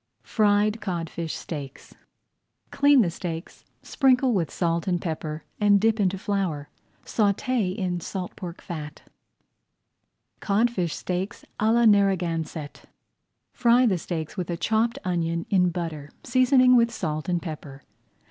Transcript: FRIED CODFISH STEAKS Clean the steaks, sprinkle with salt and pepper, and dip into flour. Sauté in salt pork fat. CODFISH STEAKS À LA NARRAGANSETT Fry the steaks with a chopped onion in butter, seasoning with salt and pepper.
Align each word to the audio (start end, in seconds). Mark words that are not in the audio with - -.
FRIED 0.23 0.81
CODFISH 0.81 1.35
STEAKS 1.35 1.93
Clean 2.71 2.99
the 3.03 3.11
steaks, 3.11 3.65
sprinkle 3.83 4.33
with 4.33 4.49
salt 4.49 4.87
and 4.87 4.99
pepper, 4.99 5.43
and 5.59 5.79
dip 5.79 5.99
into 5.99 6.17
flour. 6.17 6.69
Sauté 7.05 7.75
in 7.75 7.99
salt 7.99 8.35
pork 8.35 8.61
fat. 8.63 9.03
CODFISH 10.39 10.95
STEAKS 10.95 11.45
À 11.59 11.71
LA 11.71 11.85
NARRAGANSETT 11.85 12.85
Fry 13.53 13.85
the 13.85 13.99
steaks 13.99 14.35
with 14.35 14.49
a 14.49 14.57
chopped 14.57 14.97
onion 15.05 15.45
in 15.51 15.69
butter, 15.69 16.09
seasoning 16.23 16.75
with 16.75 16.89
salt 16.89 17.29
and 17.29 17.39
pepper. 17.39 17.83